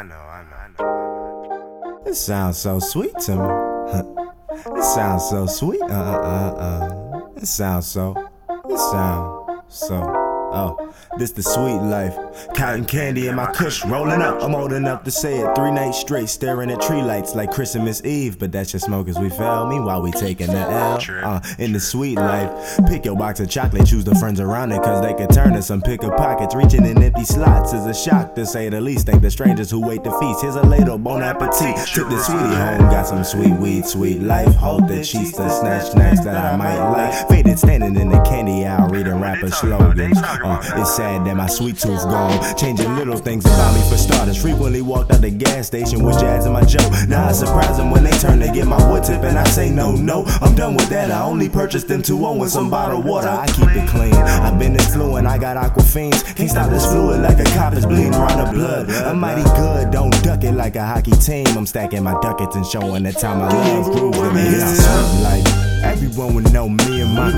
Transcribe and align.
I 0.00 0.02
know, 0.02 0.14
I 0.14 0.42
know, 0.44 0.56
I 0.56 0.82
know. 0.82 2.02
It 2.06 2.14
sounds 2.14 2.56
so 2.56 2.78
sweet 2.78 3.12
to 3.26 3.32
me. 3.36 4.72
it 4.78 4.82
sounds 4.82 5.28
so 5.28 5.44
sweet. 5.44 5.82
Uh 5.82 5.88
uh 5.88 6.20
uh 6.24 7.18
uh. 7.18 7.28
It 7.36 7.46
sounds 7.46 7.86
so. 7.86 8.14
It 8.48 8.78
sounds 8.78 9.62
so. 9.68 9.96
Oh, 10.54 10.94
this 11.18 11.32
the 11.32 11.42
sweet 11.42 11.82
life. 11.82 12.16
Cotton 12.56 12.84
candy 12.84 13.28
in 13.28 13.36
my 13.36 13.50
kush, 13.52 13.84
rolling 13.84 14.22
up. 14.22 14.42
I'm 14.42 14.54
old 14.54 14.72
enough 14.72 15.04
to 15.04 15.10
say 15.10 15.38
it. 15.38 15.54
Three 15.54 15.70
nights 15.70 15.98
straight, 15.98 16.28
staring 16.28 16.70
at 16.70 16.80
tree 16.80 17.02
lights 17.02 17.34
like 17.34 17.50
Christmas 17.50 18.04
Eve. 18.04 18.38
But 18.38 18.52
that's 18.52 18.72
just 18.72 18.86
smoke 18.86 19.08
as 19.08 19.18
we 19.18 19.30
fell. 19.30 19.66
Meanwhile, 19.66 20.02
we 20.02 20.12
taking 20.12 20.48
the 20.48 20.58
L. 20.58 20.98
Uh, 21.22 21.40
in 21.58 21.72
the 21.72 21.80
sweet 21.80 22.16
life. 22.16 22.78
Pick 22.88 23.04
your 23.04 23.16
box 23.16 23.40
of 23.40 23.48
chocolate, 23.48 23.86
choose 23.86 24.04
the 24.04 24.14
friends 24.16 24.40
around 24.40 24.72
it, 24.72 24.82
cause 24.82 25.02
they 25.04 25.14
could 25.14 25.32
turn 25.32 25.52
to 25.54 25.62
some 25.62 25.80
picker 25.80 26.10
pockets. 26.10 26.54
Reaching 26.54 26.84
in 26.86 27.02
empty 27.02 27.24
slots 27.24 27.72
is 27.72 27.86
a 27.86 27.94
shock 27.94 28.34
to 28.34 28.46
say 28.46 28.68
the 28.68 28.80
least. 28.80 29.06
Thank 29.06 29.22
the 29.22 29.30
strangers 29.30 29.70
who 29.70 29.80
wait 29.80 30.04
to 30.04 30.18
feast. 30.18 30.42
Here's 30.42 30.56
a 30.56 30.62
ladle, 30.62 30.98
bon 30.98 31.22
appetit. 31.22 31.76
Took 31.94 32.08
the 32.08 32.18
sweetie 32.22 32.54
home, 32.54 32.90
got 32.90 33.06
some 33.06 33.24
sweet 33.24 33.58
weed, 33.58 33.84
sweet 33.84 34.20
life. 34.20 34.54
Hold 34.56 34.88
the 34.88 35.02
cheeks 35.04 35.32
to 35.32 35.48
snatch 35.50 35.90
snacks 35.92 36.24
that 36.24 36.36
I 36.36 36.56
might 36.56 36.90
like. 36.90 37.28
Faded 37.28 37.58
standing 37.58 37.96
in 37.96 38.10
the 38.10 38.20
candy 38.22 38.66
aisle, 38.66 38.88
reading 38.88 39.20
rapper 39.20 39.50
slogans. 39.50 40.18
Uh, 40.22 40.60
it's 40.76 40.96
sad 40.96 41.26
that 41.26 41.36
my 41.36 41.46
sweet 41.46 41.78
tooth 41.78 42.02
gone. 42.04 42.29
Changing 42.56 42.94
little 42.96 43.16
things 43.16 43.44
about 43.44 43.74
me 43.74 43.80
for 43.88 43.96
starters. 43.96 44.40
Frequently 44.40 44.82
walked 44.82 45.10
out 45.12 45.20
the 45.20 45.30
gas 45.30 45.66
station 45.66 46.02
with 46.02 46.18
jazz 46.20 46.46
in 46.46 46.52
my 46.52 46.64
joke. 46.64 46.90
Now 47.08 47.28
I 47.28 47.32
surprise 47.32 47.76
them 47.76 47.90
when 47.90 48.04
they 48.04 48.16
turn 48.18 48.40
to 48.40 48.50
get 48.52 48.66
my 48.66 48.90
wood 48.90 49.04
tip, 49.04 49.22
and 49.22 49.38
I 49.38 49.44
say 49.44 49.70
no, 49.70 49.92
no, 49.96 50.24
I'm 50.40 50.54
done 50.54 50.74
with 50.74 50.88
that. 50.90 51.10
I 51.10 51.22
only 51.22 51.48
purchased 51.48 51.88
them 51.88 52.02
2 52.02 52.24
on 52.24 52.38
with 52.38 52.50
some 52.50 52.70
bottled 52.70 53.04
water. 53.04 53.28
I 53.28 53.46
keep 53.46 53.70
it 53.70 53.88
clean. 53.88 54.14
I've 54.14 54.58
been 54.58 54.72
this 54.72 54.94
fluent, 54.94 55.26
I 55.26 55.38
got 55.38 55.56
aqua 55.56 55.82
fiends. 55.82 56.22
Can't 56.34 56.50
stop 56.50 56.70
this 56.70 56.84
fluid 56.86 57.22
like 57.22 57.38
a 57.38 57.44
cop 57.56 57.74
is 57.74 57.86
bleeding 57.86 58.14
around 58.14 58.38
the 58.44 58.52
blood. 58.52 58.90
I'm 58.90 59.18
mighty 59.18 59.42
good, 59.42 59.90
don't 59.90 60.10
duck 60.22 60.44
it 60.44 60.52
like 60.52 60.76
a 60.76 60.84
hockey 60.84 61.12
team. 61.12 61.46
I'm 61.56 61.66
stacking 61.66 62.02
my 62.02 62.18
ducats 62.20 62.56
and 62.56 62.66
showing 62.66 63.02
the 63.04 63.12
time 63.12 63.40
I 63.40 63.48
love. 63.48 63.88
It's 64.36 64.86
like 65.22 65.46
everyone 65.84 66.34
would 66.34 66.52
know 66.52 66.68
me 66.68 67.00
and 67.00 67.14
my 67.14 67.30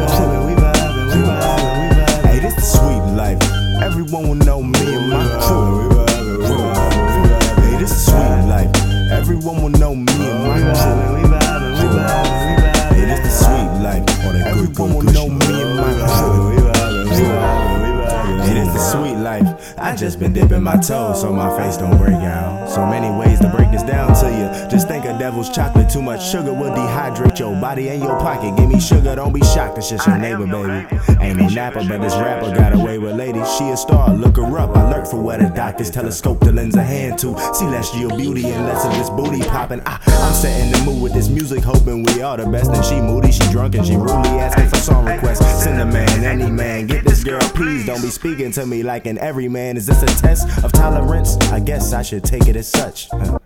just 20.02 20.18
been 20.18 20.32
dipping 20.32 20.64
my 20.64 20.74
toes 20.78 21.20
so 21.20 21.32
my 21.32 21.56
face 21.56 21.76
don't 21.76 21.96
break 21.96 22.16
out. 22.16 22.68
So 22.68 22.84
many 22.84 23.08
ways 23.16 23.38
to 23.38 23.48
break 23.48 23.70
this 23.70 23.84
down 23.84 24.12
to 24.16 24.26
you. 24.30 24.68
Just 24.68 24.88
think 24.88 25.04
of 25.04 25.16
devil's 25.16 25.48
chocolate. 25.48 25.88
Too 25.88 26.02
much 26.02 26.28
sugar 26.28 26.52
will 26.52 26.72
dehydrate 26.72 27.38
your 27.38 27.54
body 27.60 27.88
and 27.88 28.02
your 28.02 28.18
pocket. 28.18 28.56
Give 28.56 28.68
me 28.68 28.80
sugar, 28.80 29.14
don't 29.14 29.32
be 29.32 29.40
shocked. 29.42 29.78
It's 29.78 29.90
just 29.90 30.04
your 30.08 30.18
neighbor, 30.18 30.44
baby. 30.44 30.88
Ain't 31.20 31.38
no 31.38 31.46
napper, 31.46 31.84
but 31.88 32.00
this 32.00 32.14
rapper 32.14 32.52
got 32.52 32.72
away 32.72 32.98
with 32.98 33.14
ladies. 33.14 33.48
She 33.56 33.68
a 33.68 33.76
star, 33.76 34.12
look 34.12 34.38
her 34.38 34.58
up. 34.58 34.76
I 34.76 34.90
lurk 34.90 35.06
for 35.06 35.22
where 35.22 35.38
the 35.38 35.50
doctors 35.50 35.88
telescope 35.88 36.40
the 36.40 36.50
lens 36.50 36.74
a 36.74 36.82
hand 36.82 37.20
to. 37.20 37.38
See 37.54 37.66
celestial 37.66 38.16
beauty 38.16 38.50
and 38.50 38.66
less 38.66 38.84
of 38.84 38.92
this 38.94 39.08
booty 39.08 39.42
popping. 39.50 39.82
I, 39.86 40.00
I'm 40.06 40.34
setting 40.34 40.72
the 40.72 40.90
mood 40.90 41.00
with 41.00 41.12
this 41.12 41.28
music, 41.28 41.62
hoping 41.62 42.02
we 42.02 42.22
are 42.22 42.36
the 42.36 42.46
best. 42.46 42.72
And 42.72 42.84
she 42.84 43.00
moody, 43.00 43.30
she 43.30 43.48
drunk, 43.52 43.76
and 43.76 43.86
she 43.86 43.94
rudely 43.94 44.40
asking 44.40 44.68
for 44.68 44.76
song 44.78 45.04
requests. 45.04 45.62
Send 45.62 45.80
a 45.80 45.86
man, 45.86 46.24
any 46.24 46.50
man, 46.50 46.88
get 46.88 47.04
this 47.04 47.11
girl, 47.22 47.40
please. 47.40 47.86
Don't 47.86 48.02
be 48.02 48.08
speaking 48.08 48.50
to 48.52 48.66
me 48.66 48.82
like 48.82 49.06
an 49.06 49.18
everyman. 49.18 49.76
Is 49.76 49.86
this 49.86 50.02
a 50.02 50.06
test 50.06 50.64
of 50.64 50.72
tolerance? 50.72 51.36
I 51.52 51.60
guess 51.60 51.92
I 51.92 52.02
should 52.02 52.24
take 52.24 52.46
it 52.48 52.56
as 52.56 52.68
such. 52.68 53.08
Huh. 53.10 53.38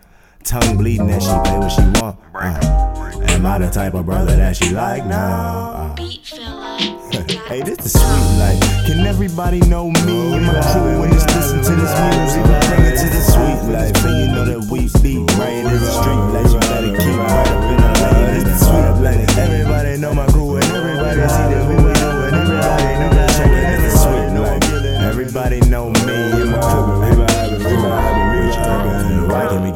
Tongue 0.45 0.77
bleeding 0.77 1.11
as 1.11 1.25
she 1.25 1.31
play 1.31 1.59
what 1.59 1.71
she 1.71 1.83
want. 2.01 2.19
Uh, 2.35 3.25
am 3.33 3.45
I 3.45 3.59
the 3.59 3.71
type 3.71 3.95
of 3.95 4.07
brother 4.07 4.37
that 4.37 4.57
she 4.57 4.71
like 4.71 5.05
now? 5.07 5.95
Uh, 5.97 5.97
hey, 7.49 7.63
this 7.63 7.85
is 7.85 7.93
sweet 7.93 8.39
life. 8.39 8.61
Can 8.87 9.07
everybody 9.07 9.61
know 9.61 9.91
me 9.91 10.35
and 10.35 10.47
my 10.47 10.73
crew 10.73 11.01
when 11.01 11.11
just 11.13 11.29
listen 11.35 11.59
to 11.59 11.75
this 11.75 11.93
music? 12.15 12.45
Bring 12.69 12.87
it 12.87 12.97
to 12.99 13.09
the 13.11 13.21
sweet 13.21 13.73
life, 13.73 14.05
and 14.05 14.19
you 14.21 14.35
know 14.35 14.45
that 14.45 14.71
we 14.71 14.89
be 15.03 15.19
right 15.35 15.53
in 15.53 15.65
the 15.65 15.79
street 15.81 16.23
like 16.33 16.53
you 16.53 16.61
better 16.61 16.97
keep 16.97 17.36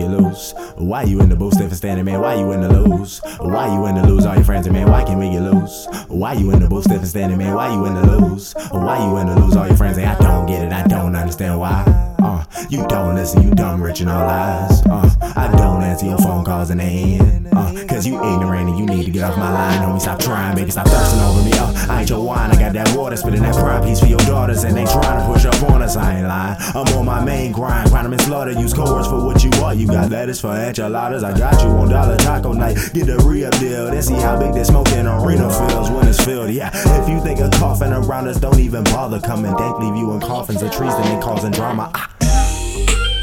get 0.00 0.10
loose? 0.10 0.54
Why 0.76 1.02
you 1.04 1.20
in 1.20 1.28
the 1.28 1.36
booth 1.36 1.60
and 1.60 1.72
standing, 1.74 2.04
man? 2.04 2.20
Why 2.20 2.34
you 2.34 2.52
in 2.52 2.60
the 2.60 2.68
lose? 2.68 3.20
Why 3.38 3.72
you 3.72 3.86
in 3.86 3.94
the 3.96 4.06
lose? 4.06 4.26
All 4.26 4.34
your 4.34 4.44
friends, 4.44 4.68
man. 4.68 4.88
Why 4.90 5.04
can't 5.04 5.18
we 5.18 5.30
get 5.30 5.42
loose? 5.42 5.86
Why 6.08 6.32
you 6.32 6.50
in 6.52 6.60
the 6.60 6.68
booth 6.68 6.90
and 6.90 7.06
standing, 7.06 7.38
man? 7.38 7.54
Why 7.54 7.72
you 7.72 7.84
in 7.86 7.94
the 7.94 8.06
lose? 8.06 8.54
Why 8.70 8.98
you 9.06 9.16
in 9.18 9.26
the 9.26 9.36
lose? 9.40 9.56
All 9.56 9.66
your 9.66 9.76
friends, 9.76 9.96
say 9.96 10.04
I 10.04 10.18
don't 10.18 10.46
get 10.46 10.64
it. 10.64 10.72
I 10.72 10.86
don't 10.86 11.14
understand 11.14 11.58
why. 11.58 11.84
Uh, 12.22 12.44
you 12.68 12.86
don't 12.86 13.14
listen, 13.14 13.42
you 13.42 13.50
dumb, 13.50 13.82
rich, 13.82 14.00
and 14.00 14.10
all 14.10 14.26
lies. 14.26 14.82
Uh, 14.86 14.99
Don't 15.90 15.96
answer 15.96 16.06
your 16.06 16.18
phone 16.18 16.44
calls 16.44 16.70
in 16.70 16.78
the 16.78 16.84
end. 16.84 17.48
Uh, 17.50 17.84
cause 17.88 18.06
you 18.06 18.14
ignorant 18.14 18.68
and 18.68 18.78
you 18.78 18.86
need 18.86 19.06
to 19.06 19.10
get 19.10 19.24
off 19.24 19.36
my 19.36 19.52
line. 19.52 19.80
Homie, 19.80 20.00
stop 20.00 20.20
trying, 20.20 20.54
baby, 20.54 20.70
stop 20.70 20.86
thirsting 20.86 21.20
over 21.20 21.42
me. 21.42 21.50
Uh, 21.52 21.92
I 21.92 22.00
ain't 22.02 22.10
your 22.10 22.24
wine, 22.24 22.48
I 22.48 22.54
got 22.54 22.72
that 22.74 22.96
water, 22.96 23.16
spitting 23.16 23.42
that 23.42 23.56
prime 23.56 23.82
piece 23.82 23.98
for 23.98 24.06
your 24.06 24.20
daughters, 24.20 24.62
and 24.62 24.76
they 24.76 24.84
trying 24.84 25.18
to 25.18 25.26
push 25.26 25.46
up 25.46 25.60
on 25.68 25.82
us. 25.82 25.96
I 25.96 26.18
ain't 26.18 26.28
lying. 26.28 26.56
I'm 26.60 26.86
on 26.96 27.04
my 27.04 27.24
main 27.24 27.50
grind, 27.50 27.90
grind 27.90 28.06
them 28.06 28.12
and 28.12 28.22
slaughter. 28.22 28.52
Use 28.52 28.72
codes 28.72 29.08
for 29.08 29.24
what 29.24 29.42
you 29.42 29.50
are. 29.64 29.74
You 29.74 29.88
got 29.88 30.10
lettuce 30.10 30.40
for 30.40 30.54
enchiladas. 30.54 31.24
I 31.24 31.36
got 31.36 31.60
you 31.60 31.70
on 31.70 31.88
dollar 31.88 32.16
taco 32.18 32.52
night. 32.52 32.76
Get 32.94 33.06
the 33.06 33.18
re-up 33.26 33.58
deal. 33.58 33.86
Then 33.86 34.00
see 34.00 34.14
how 34.14 34.38
big 34.38 34.54
this 34.54 34.68
smoking 34.68 35.08
arena 35.08 35.50
feels 35.50 35.90
when 35.90 36.06
it's 36.06 36.24
filled. 36.24 36.50
Yeah, 36.50 36.70
if 36.72 37.08
you 37.08 37.20
think 37.20 37.40
of 37.40 37.50
coughing 37.58 37.92
around 37.92 38.28
us, 38.28 38.38
don't 38.38 38.60
even 38.60 38.84
bother 38.84 39.20
coming. 39.20 39.56
Dank 39.56 39.80
leave 39.80 39.96
you 39.96 40.12
in 40.12 40.20
coffins 40.20 40.62
of 40.62 40.70
trees, 40.70 40.94
then 40.94 41.16
they 41.16 41.20
causing 41.20 41.50
drama. 41.50 41.90
Ah. 41.96 42.09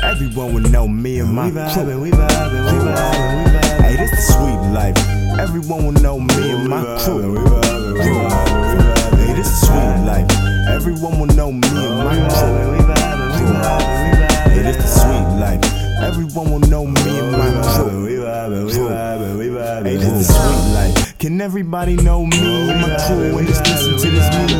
Everyone 0.08 0.54
would 0.54 0.72
know 0.72 0.88
me 0.88 1.20
and 1.20 1.34
my 1.34 1.48
We 1.48 1.52
crew. 1.52 1.62
vibing, 1.62 2.02
we 2.02 2.12
vibing, 2.12 2.12
we 2.12 2.80
vibing, 2.80 3.44
we 3.44 3.52
vibing. 3.52 3.82
Hey, 3.84 3.96
this 3.98 4.12
the 4.12 4.22
sweet 4.22 4.62
life. 4.74 4.98
Everyone 5.38 5.86
will 5.86 6.02
know 6.02 6.20
me 6.20 6.52
and 6.52 6.70
my 6.70 6.82
crew. 7.04 7.34
We 7.34 7.40
vibing, 7.40 7.94
we 7.94 8.00
vibing, 8.00 8.64
we 8.74 8.80
vibing. 8.80 9.18
Hey, 9.28 9.34
this 9.34 9.50
the 9.50 9.66
sweet 9.68 9.98
life. 10.08 10.28
Everyone 10.70 11.20
will 11.20 11.36
know 11.36 11.52
me 11.52 11.68
and 11.68 11.98
my 12.08 12.16
crew. 12.32 12.56
We 12.72 12.78
vibing, 12.78 12.78
we 12.78 12.84
vibing, 12.88 13.32
we 13.36 13.44
vibing. 13.52 14.52
Hey, 14.54 14.62
this 14.64 14.78
the 14.78 14.88
sweet 14.88 15.28
life. 15.44 15.62
Everyone 16.02 16.52
will 16.52 16.70
know 16.70 16.86
me 16.86 17.20
and 17.20 17.32
my 17.34 17.52
crew. 17.76 18.06
We 18.06 18.14
vibing, 18.16 18.66
we 18.66 18.74
vibing, 18.74 19.38
we 19.38 19.48
vibing. 19.50 19.86
Hey, 19.86 19.98
this 19.98 20.28
the 20.28 20.34
sweet 20.34 20.74
life. 20.74 21.18
Can 21.20 21.42
everybody 21.42 21.96
know 21.98 22.26
me 22.26 22.72
and 22.72 22.82
my 22.82 22.96
crew 23.08 23.38
and 23.38 23.48
just 23.48 23.62
listen 23.68 23.98
to 23.98 24.10
this 24.10 24.28
music? 24.38 24.57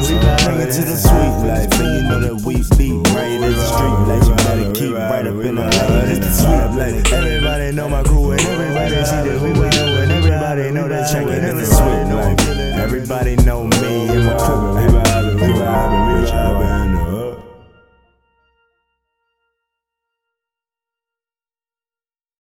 Everybody 7.58 7.76
know 7.76 7.90
my 7.90 8.04
crew 8.04 8.32
and 8.34 8.42
everybody 8.42 9.04
see 9.04 9.30
that 9.30 9.42
we 9.42 9.50
we 9.50 9.70
do 9.72 9.86
and 9.98 10.12
everybody 10.12 10.70
know 10.70 10.88
that 10.88 11.12
Check 11.12 11.26
it, 11.26 11.44
it. 11.44 11.56
the 11.56 11.66
sweet 11.66 12.14
life. 12.14 12.78
Everybody 12.78 13.36
know 13.38 13.64
me 13.64 14.10
and 14.10 14.26
my 14.26 14.38
crew. 14.38 15.07